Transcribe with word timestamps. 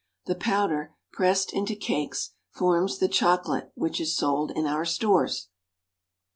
The 0.25 0.33
powder, 0.33 0.95
pressed 1.13 1.53
into 1.53 1.75
cakes, 1.75 2.31
forms 2.49 2.97
the 2.97 3.07
chocolate 3.07 3.71
which 3.75 4.01
is 4.01 4.17
sold 4.17 4.49
in 4.49 4.65
our 4.65 4.83
stores. 4.83 5.49